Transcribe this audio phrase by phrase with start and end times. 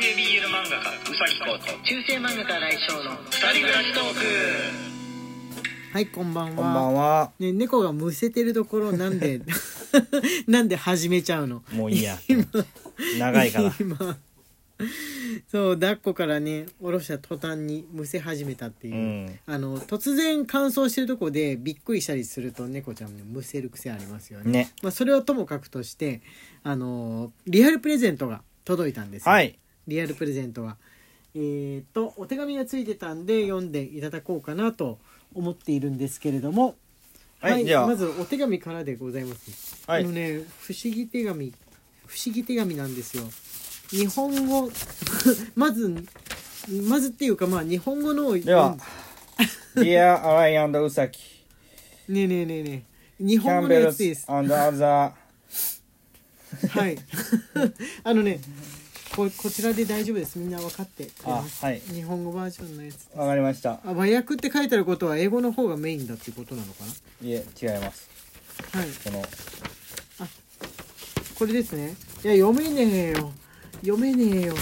[0.00, 4.20] 性 BL 漫画家うさぎこと中世漫画家来翔の二人暮らしトーク
[5.92, 7.32] はいこんばんはこんばんは。
[7.38, 9.40] ね、猫がむせてるところなんで
[10.48, 11.62] なんで始めちゃうの？
[11.72, 12.18] もういいや。
[13.18, 13.72] 長いから。
[13.78, 14.16] 今
[15.52, 19.38] そう抱っこからね下ろした途端にむせ始めたっていう、うん。
[19.46, 24.72] あの突然乾燥してるとこでびっくりしたりすると猫ちゃんねむせる癖ありますよねね。
[24.82, 26.22] まあ、それはともかくとして
[26.64, 29.56] あのリアルプレゼントが届いたんですよはい。
[29.86, 30.76] リアルプレゼントは。
[31.36, 34.98] えー、とお手紙がついてたんで読んでいただこうかなと
[35.34, 36.76] 思っているんですけれども。
[37.40, 37.86] はいじゃあ。
[37.86, 40.04] まずお手紙からでございます、はい。
[40.04, 41.52] あのね不思議手紙。
[42.06, 43.24] 不思議手紙なんですよ。
[43.90, 44.70] 日本語
[45.56, 45.94] まず
[46.86, 48.76] まずっていうかまあ日本語のでは、
[49.74, 51.18] Dear Alai and Usaki,
[52.08, 52.82] ねえねえねえね
[53.20, 53.24] え。
[53.24, 54.26] 日本語のやつです。
[56.68, 56.96] はい。
[58.04, 58.40] あのね
[59.14, 60.40] ここちらで大丈夫です。
[60.40, 61.64] みんな分かってくれます。
[61.64, 61.78] あはい。
[61.80, 63.74] 日本語バージョンのやつわかりました。
[63.84, 66.84] あ和訳って書いてあることは英語の方がメインだっていうことなのか
[67.22, 68.08] いえ、違います。
[68.72, 68.88] なはい。
[68.90, 69.24] この、
[71.38, 71.94] これですね。
[72.24, 73.32] いや読めねえよ。
[73.82, 74.54] 読めねえよ。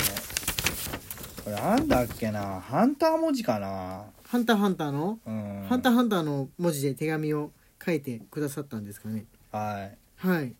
[1.44, 2.60] これなんだっけな？
[2.60, 4.04] ハンター文字かな？
[4.24, 5.66] ハンターハンターの、うん。
[5.66, 9.24] ハンターハンターの文字で手紙を書いてくださったんですかね。
[9.50, 9.96] はい。
[10.16, 10.52] はい。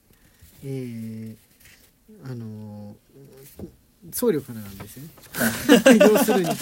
[0.64, 3.68] えー、あのー
[4.10, 5.10] 僧侶からなんですよね
[6.00, 6.48] 要するに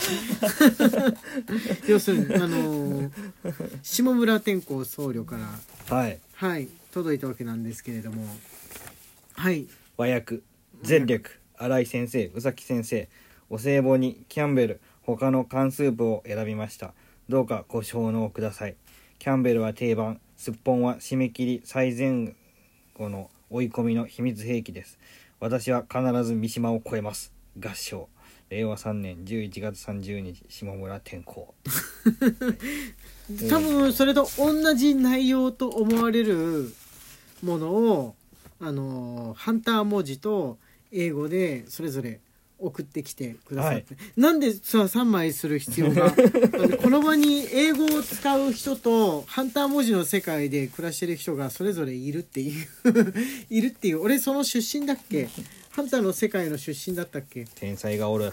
[1.89, 3.11] 要するにあのー
[3.83, 5.59] 下村天功僧侶から
[5.97, 6.19] はい。
[6.35, 8.27] はい届いたわけなんですけれども
[9.33, 10.41] はい和訳、
[10.83, 13.09] 全力、新井先生、宇崎先生、
[13.51, 16.95] お歳暮にキャンベル、他の缶スープを選びました。
[17.29, 18.77] どうかご承納ください。
[19.19, 22.35] キャンベルは定番、すっぽんは締め切り最前
[22.95, 24.99] 後の追い込みの秘密兵器です。
[25.41, 27.33] 私は必ず三島を超えます。
[27.59, 28.09] 合唱。
[28.51, 31.55] 令和3年11月30日、下村天候。
[33.49, 36.75] 多分それと同じ内容と思われる
[37.43, 38.15] ものを
[38.59, 40.59] あのハンター文字と
[40.93, 42.21] 英語でそれぞれ
[42.61, 46.11] 送ってきてくださって、なんでさ3枚する必要が？
[46.83, 52.67] この場に英語を使う人とハンター文字の世界で暮らしてる人がそれぞれいるっていう。
[53.51, 54.01] いるっていう。
[54.01, 55.29] 俺その出身だっけ？
[55.71, 57.47] ハンターの世界の出身だったっけ？
[57.55, 58.33] 天才がおる。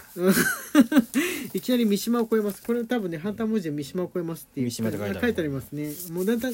[1.54, 2.62] いきなり三島を超えます。
[2.62, 4.70] これ多分ねハンター文字で三島を超えますっていう。
[5.22, 5.92] 書いてありますね。
[6.10, 6.52] もうだんだん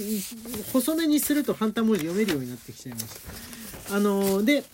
[0.72, 3.63] 細めにするとハンター文字読めるようになってきちゃいました
[3.94, 4.65] あのーで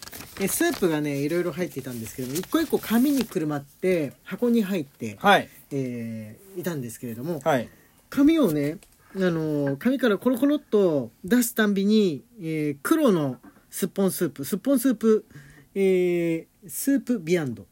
[0.41, 5.49] えスープがねいろいろ入っていたんですけども一個一個紙にくるまって箱に入って、はい。
[5.73, 7.69] えーいたんですけれどもはい。
[8.09, 8.79] 紙をね
[9.17, 13.37] あのー紙からコロコロっと出すたんびに、えー黒の
[13.69, 15.27] すっぽんスープすっぽんスープ、
[15.75, 17.67] えースープビアンド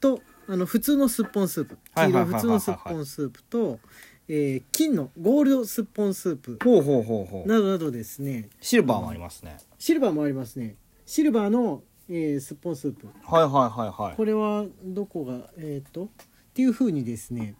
[0.00, 3.78] とあの普通のすっぽんスープ黄色はいはいはいはい普通のすっぽんスープと、
[4.28, 6.58] えー金のゴールドすっぽんスープ。
[6.62, 7.48] ほうほうほうほう。
[7.48, 8.50] などなどですね。
[8.60, 9.56] シルバーもありますね。
[9.78, 10.76] シルバーもありますね。
[11.06, 13.08] シルバーの、えーすっぽんスープ。
[13.24, 14.16] はいはいはいはい。
[14.16, 16.04] これはどこがえっ、と？
[16.04, 16.08] っ
[16.54, 17.54] ていうふうにですね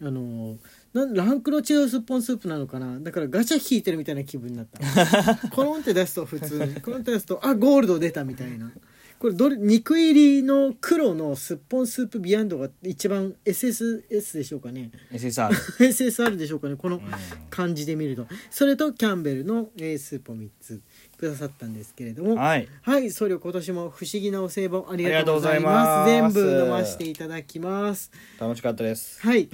[0.00, 0.56] あの
[0.92, 3.00] なんランクの違うすっぽんスープなのかな？
[3.00, 4.78] だからガチャ引いてるみたいな気分になった。
[5.50, 6.80] コロンって出すと普通に。
[6.80, 8.70] コロンって出すとあゴールド出たみたいな
[9.18, 15.48] これどれ肉入りの黒のすっぽんスープビアンドが一番 SSS でしょうかね SSR。
[15.78, 17.02] SSR でしょうかねこのうん
[17.50, 20.80] 感じで見るとそれとキャンベルの、えースープを3つ
[21.16, 22.68] くださったんですけれどもはい。
[22.82, 26.10] はい、僧侶今年も不思議なお歳暮ありがとうございます。
[26.10, 28.10] 全部飲ませていただきます。
[28.38, 29.20] 楽しかったです。
[29.20, 29.48] はい。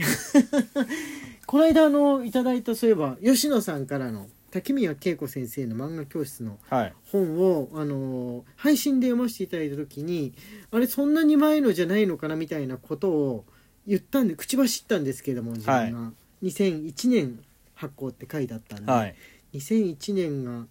[1.47, 6.93] この間あのいただいたそういえば吉野さんからの滝宮恵子先生の漫画教室のはい。
[7.11, 10.35] 本をあの配信で読ませていただいた時に
[10.71, 13.45] あれそんなに前のじゃないのかなみたいなことを
[13.87, 16.13] 言ったんで口走ったんですけども自分が、
[16.43, 17.41] 2001年
[17.75, 19.15] 発行って書いてあったんで、はい。
[19.55, 20.67] 2001年が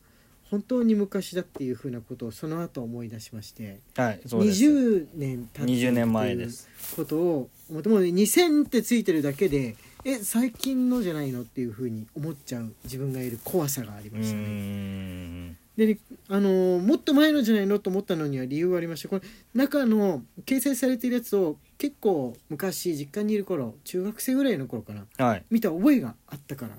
[0.50, 4.22] 本当に昔だっていうふうなことをその後思い出しましてはい。
[4.26, 4.64] そうです。
[4.64, 6.68] 20年経って20年前です。
[6.96, 9.76] ことを思ってもうね2000ってついてるだけで
[10.10, 14.42] え最近のじゃないのっていうふうに思っちゃう自分がいる怖さがありましたね。
[14.44, 15.58] ん。
[15.78, 15.98] でね
[16.28, 19.22] あのーもっと前のじゃないのと思ったのには理由がありましてこれ
[19.54, 25.46] 中の掲載されているやつを結構昔実家にいる頃中学生ぐらいの頃かなはい。
[25.50, 26.78] 見た覚えがあったから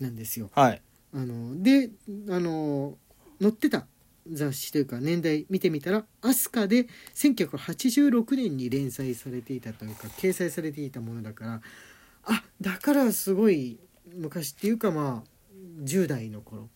[0.00, 0.50] なんですよ。
[0.54, 0.82] はい。
[1.14, 1.90] あので
[2.30, 2.96] あの
[3.40, 3.86] 載ってた
[4.30, 11.62] 雑誌というか年代見てみたら「アスカで1986年に連載されていたというか掲載されていたものだから
[12.24, 13.78] あだからすごい
[14.14, 15.52] 昔っていうかまあ
[15.82, 16.68] 10代の頃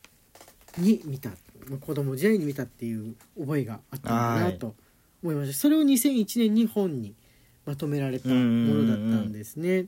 [0.78, 1.30] に見た
[1.68, 4.74] まあ子供時代に見たっていう覚えがあったんだなと
[5.22, 7.14] 思いましたそれを2001年に本に
[7.64, 9.82] まとめられたものだったんですね。
[9.82, 9.86] っ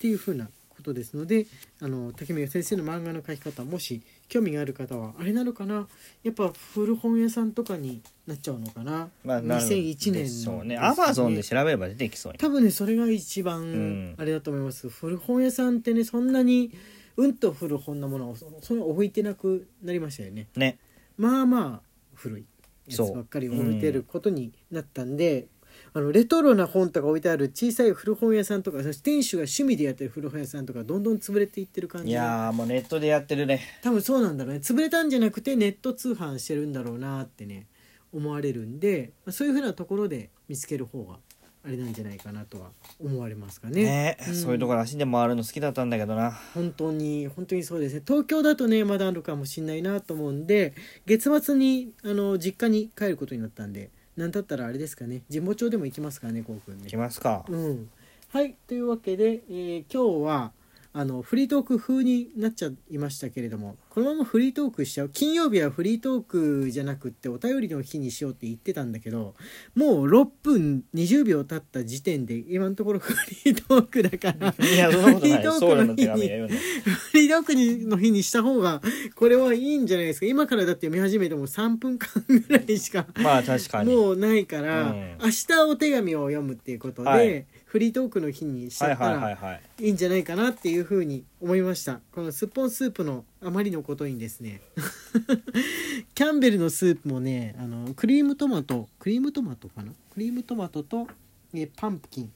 [0.00, 0.48] ていうふうな
[0.88, 1.46] ことですので
[1.80, 5.86] あの竹宮先生の漫画の描き方もし興味がある方はあれなのかな？
[6.22, 10.76] やっぱ古本屋さんとかになっちゃうのかな、まあ、なる2001年のでしょうね。
[10.78, 13.44] アマゾンで調べれば出てきそうに多分ねそれが一ん。
[13.44, 16.72] 番あれだと思います、古本屋さんってねそんなに
[17.16, 20.46] うんと古本なものをそそんな置いてなくなりましたよね。
[20.56, 20.78] ね。
[21.16, 22.44] まあまあ古い
[22.86, 25.46] やつばっかり置いてることになったんで、
[25.94, 33.60] あのレトロな本とか置いてある小さい古本屋さんとか店主が趣味でやってる古本屋さんとかどんどん潰れていってる感いじがやーもうネットでやってるね。
[33.82, 34.60] 多分そうなんだろうね。
[34.60, 37.66] 潰れたんじゃなくてネット通販してるんだろうなってね
[38.12, 41.18] 思われるんでまあそういうふうなところで見つける方が
[41.64, 42.70] あれなんじゃないかなとは
[43.02, 43.82] 思われますかね。
[43.82, 44.34] ねうん。
[44.34, 46.30] そういうところ足で回るの好きだったんだけどな。
[46.54, 48.02] 本当に本当にそうですね。
[48.06, 50.74] 東京だとねまだあるかもしれないなと思うんで
[51.06, 55.22] 月末にあの実家に帰ることになったんで何だったらあれですかね。
[55.32, 56.82] 神保町でも行きますからねこうくんね。
[56.84, 57.44] 行きますか。
[57.48, 57.88] うん。
[58.30, 60.52] はいというわけで、えー今日は
[61.00, 65.10] あのフリートーク風になっちゃいましたけれどもこのままフリートークしちゃう？
[65.10, 69.36] 金曜日はフリートークじゃなくってお便りの日にしようって言ってたんだけど
[69.76, 73.12] もう6分20秒経った時点で今のところフ
[73.44, 78.82] リートークだからフリートークの日にフリートークにの日にした方が
[79.14, 80.26] これはいいんじゃないですか？
[80.26, 83.94] 今からだって読み始めても3分間ぐらいしかまあ確かに。
[83.94, 85.16] もうないから、うん。
[85.22, 89.84] 明日お手紙を読むっていうことで、はいフリートークの日にしちゃったらはいはい。
[89.84, 92.00] いいんじゃないかなっていうふうに思いました。
[92.12, 94.62] このすっぽんスープのあまりのことにですね。
[96.14, 99.92] キャンベルのスープもねあのクリームトマトクリームトマトかな？
[100.14, 101.08] クリームトマトと
[101.52, 102.32] えパンプキン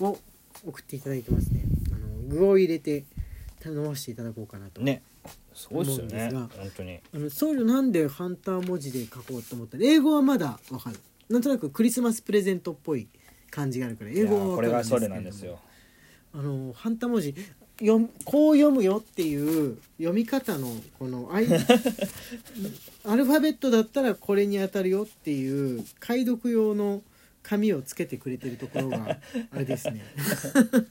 [0.00, 0.18] を
[0.66, 1.62] 送っていただいてますね。
[1.92, 3.04] あの具を入れて
[3.60, 5.02] 頼ませていただこうかなとね。
[5.52, 7.00] そうですよね思うんです本当に。
[7.12, 10.96] あの僧侶なんでハンター文字で書こうと思ったら英語はまだわかる。
[11.28, 13.06] なんとなくクリスマスプレゼントっぽい
[13.50, 14.98] 感じがあるから英語はわいやこかるんですけれど。
[14.98, 15.58] もれがそれなんですよ。
[16.32, 17.34] あのハンター文字
[17.80, 21.46] 読むこう読むよっていう読み方のこの アイ
[23.04, 27.02] アルファベットだったらこれに当たるよっていう解読用の
[27.42, 29.18] 紙をつけてくれてるところが
[29.50, 30.04] あれですね。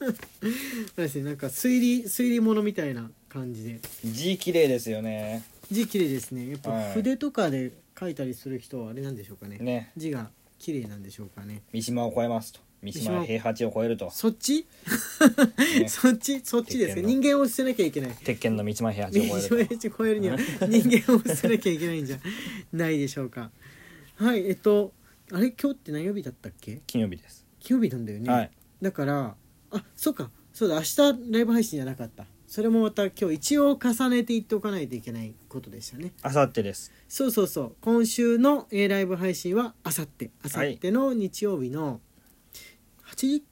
[0.96, 1.24] ですね。
[1.24, 3.80] なんか推理推理物みたいな感じで。
[4.04, 5.44] 字綺麗ですよね。
[5.70, 6.50] 字綺麗ですね。
[6.50, 6.92] やっぱはい。
[6.94, 9.58] 筆とかで書いたりする人はあれなんでしょうかね。
[9.58, 9.92] ね。
[9.96, 10.28] 字が
[10.60, 11.62] 綺麗なんでしょうかね。
[11.72, 12.60] 三島を超えますと。
[12.82, 14.66] 三島平八を超えると、そっち、
[15.80, 15.88] ね。
[15.88, 16.40] そっち？
[16.44, 18.10] そっちですか人間を捨てなきゃいけない。
[18.24, 19.90] 鉄拳の三島平八を超えると。
[19.90, 22.18] 超えるには人間を捨てなきゃいけないんじゃ
[22.72, 23.50] ないでしょうか。
[24.16, 24.92] はいえっと
[25.32, 25.50] あれ？
[25.50, 26.80] 今日って何曜日だったっけ？
[26.86, 28.50] 金曜日です、金曜日なんだよね、はい。
[28.80, 29.34] だから
[29.70, 30.30] あそうか。
[30.52, 30.98] そうだ明日
[31.32, 36.10] ライブ配信じゃなかったそれもまた今日一応重ねて言っておかないといけないことでしたね。
[36.20, 36.90] あさってです。
[37.08, 37.76] そうそうそう。
[37.80, 40.30] 今週の、えーライブ配信はあさって。
[40.42, 42.00] あさっての日曜日の
[43.06, 43.44] 8時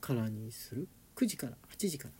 [0.00, 2.12] からにする？9時から？8時から？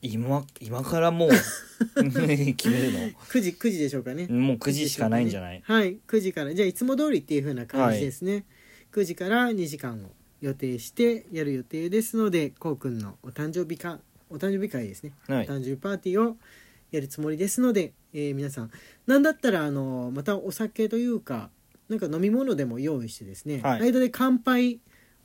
[0.00, 4.28] 今今からもう 決めるの？9時9時でしょうかね。
[4.28, 5.60] もう9時しかないんじゃない？
[5.64, 6.54] はい9時から。
[6.54, 8.44] じゃあいつも通りっていう風な感じですね、
[8.92, 13.98] 9時から2時間を予定してやる予定ですのでこうくんのお誕生日か
[14.30, 15.46] お誕生日会ですね、はい。
[15.46, 16.36] お誕生日パーティーを
[16.90, 18.70] やるつもりですので、えー皆さん。
[19.06, 21.50] なんだったらあのまたお酒というか
[21.88, 23.80] なんか飲み物でも用意してですね、はい。
[23.82, 24.80] 間で乾杯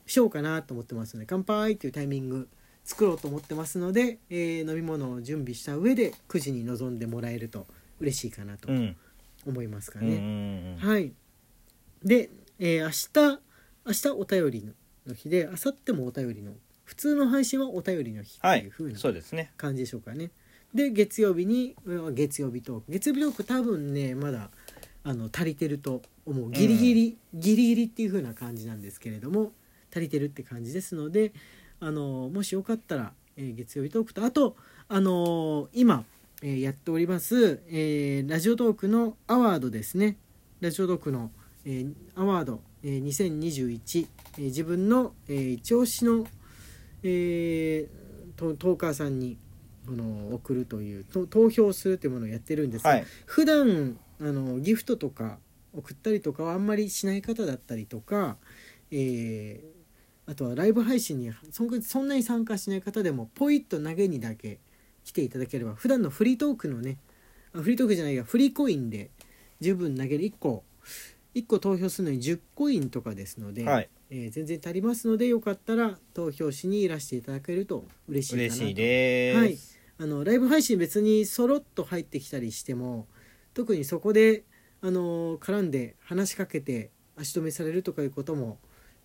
[0.05, 2.49] しようかなと思ってますので乾杯っていうタイミング
[2.83, 7.67] 作ろうと思ってますので、えー飲み物を準備した上で9時に臨んでもらえると
[7.99, 8.95] 嬉しいかなとうん。
[9.45, 10.15] 思いますかね。
[10.15, 10.77] うん。
[10.79, 11.13] はい。
[12.03, 12.29] で、
[12.59, 12.89] えー明
[13.35, 13.39] 日
[13.85, 14.73] 明日お便り
[15.05, 16.53] の日で明後日もお便りの
[16.85, 18.63] 普通の配信はお便りの日ってはい。
[18.63, 19.51] いう風なそうですね。
[19.57, 20.31] 感じでしょうかね。
[20.73, 24.49] で月曜日にうん月曜日トーク月曜日トーク多分ねまだ
[25.03, 26.51] あの足りてると思う。
[26.51, 29.51] ギリギリ、ギリギリっていう風な感じなんですけれども
[29.91, 31.31] 足りてるって感じですので
[31.79, 34.55] あのもしよかったら、えー月曜日トークとあと
[34.87, 36.05] あの今、
[36.41, 40.17] えーやっております、えーラジオトークのアワードですね。
[40.61, 41.29] ラジオトークの、
[41.65, 46.25] えーアワード、えー2021、えー自分の、えー一押しの、
[47.03, 48.03] えー
[48.35, 49.37] トトーカーさんに
[49.87, 53.05] あの送るというと投票するというものをやってるんですが、はい。
[53.25, 55.37] 普段あのギフトとか
[55.73, 58.37] 送ったりとかはあんまりしない方だったりとか、
[58.91, 59.83] えー
[60.25, 64.59] あとはライブ配信にそんなに参加しない方でもポイッと投げにだけ
[65.03, 66.97] 来ていただければ普段のフリートークのね
[67.53, 69.09] あフリートークじゃないやフリーコインで
[69.59, 70.63] 十分投げる1個
[71.35, 73.89] 1個投票するのに10コインとかですので、はい。
[74.09, 78.55] えー全然足りますのでよかったら投票しにいらしていただけると嬉しいかなと。
[78.55, 79.57] 嬉しいです、はい。
[79.97, 83.07] あのライブ配信別にそろっと入ってきたりしても
[83.53, 84.43] 特にそこで
[84.81, 88.59] あの絡んで話しかけて足止めされるとかいうことも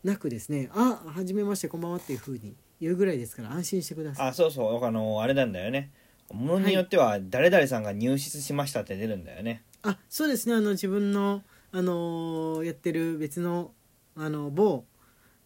[0.04, 4.28] なくですね「あはじめましてこんばんは」っていうふうに言うぐらいですから安心してください。
[4.28, 4.84] あそうそう。
[4.84, 5.90] あのあれなんだよね。
[6.32, 10.54] ものによっては誰々さんが入室しましたって出るんだよね、あそうですね。
[10.54, 13.72] あの自分の、あのーやってる別の
[14.16, 14.84] あの某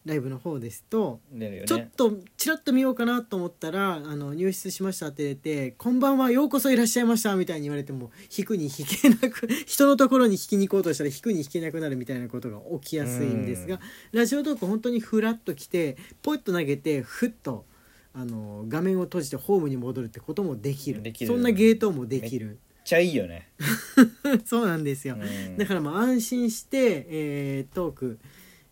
[0.05, 1.67] ライブの方ですと出るよね。
[1.67, 13.79] ちょっとちらっと見ようかなと思ったら「あの入室しました」って出て「こんばんはようこそいらっしゃいました」みたいに言われても引くに引けなく 人のところに引きに行こうとしたら引くに引けなくなるみたいなことが起きやすいんですが
[14.11, 17.65] ラジオトーク本当にフラッと来てポイッと投げてふっと
[18.13, 21.01] あの画面を閉じてホームに戻るってこともできる。
[21.01, 21.27] できる。
[21.27, 23.49] そんなゲートもできるちゃいいよね、
[24.45, 25.15] そうなんですよ。
[25.15, 28.19] うんだからまあ安心して、えートーク、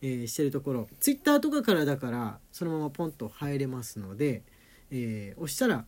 [0.02, 4.44] えーしてるところツイッターとかからだからそのままポンと入れますので、
[4.90, 5.86] えー押したら、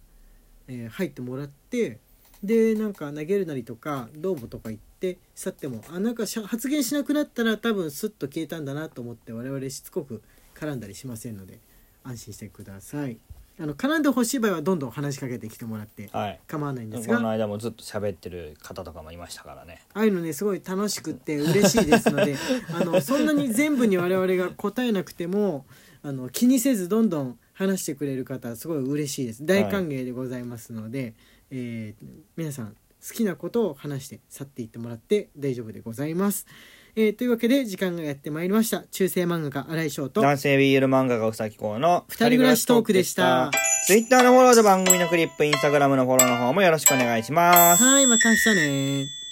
[0.68, 2.00] えー入ってもらって
[2.44, 10.22] でなんか投げるなりとかどうもとか言って去ってもあなんか発言しなくなったら多分スッと消えたんだなと思って我々しつこく
[10.56, 11.60] 絡んだりしませんので
[12.04, 13.18] 安心してください。
[13.60, 16.40] あの絡んでほしい場合はどんどん話しかけてきてもらってはい。
[16.48, 19.84] 構わないんですこのが間もずっと喋ってる方とかもいましたからね。
[19.94, 22.36] ああいうのねすごい楽しくって嬉しいですので
[22.74, 25.66] あのそんなに全部に我々が答えなくても
[26.02, 29.46] あの気にせずどんどん話してくれる方すごい嬉しいです。
[29.46, 31.14] 大歓迎でございますので、
[31.52, 32.06] えー
[32.36, 32.76] 皆さん
[33.08, 36.48] 好きなことを話して去っていってもらって大丈夫でございます。
[36.96, 43.50] えーというわけで時間がやってまいりました中世漫画家新井翔と男性 BL 漫画家うさきこうの二人暮らしトークでした。
[43.88, 47.84] Twitter のフォローと番組のクリップ、インスタグラムのフォローの方もよろしくお願いします。
[47.84, 49.23] はいまた明日ね